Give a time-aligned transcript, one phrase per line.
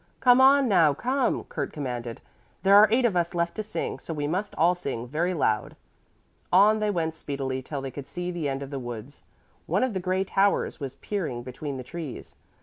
[0.19, 2.21] "Come on now, come!" Kurt commanded.
[2.63, 5.75] "There are eight of us left to sing, so we must all sing very loud."
[6.51, 9.21] On they went speedily till they could see the end of the woods.
[9.67, 12.35] One of the gray towers was peering between the trees.